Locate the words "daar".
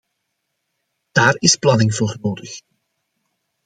1.11-1.35